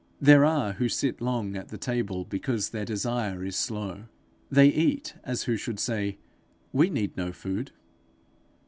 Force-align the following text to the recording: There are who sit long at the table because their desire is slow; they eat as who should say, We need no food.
There 0.19 0.43
are 0.43 0.73
who 0.73 0.89
sit 0.89 1.21
long 1.21 1.55
at 1.55 1.67
the 1.67 1.77
table 1.77 2.25
because 2.25 2.71
their 2.71 2.85
desire 2.85 3.45
is 3.45 3.55
slow; 3.55 4.05
they 4.49 4.67
eat 4.67 5.13
as 5.23 5.43
who 5.43 5.57
should 5.57 5.79
say, 5.79 6.17
We 6.73 6.89
need 6.89 7.15
no 7.15 7.31
food. 7.31 7.69